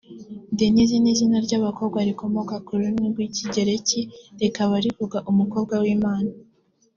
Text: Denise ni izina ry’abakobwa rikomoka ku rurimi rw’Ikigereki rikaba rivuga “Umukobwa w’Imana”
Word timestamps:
Denise 0.57 0.95
ni 0.99 1.09
izina 1.13 1.37
ry’abakobwa 1.45 1.97
rikomoka 2.09 2.55
ku 2.65 2.71
rurimi 2.77 3.05
rw’Ikigereki 3.13 4.01
rikaba 4.39 4.75
rivuga 4.85 5.17
“Umukobwa 5.31 5.75
w’Imana” 5.83 6.31